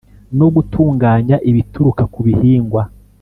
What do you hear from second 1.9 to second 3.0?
ku bihingwa.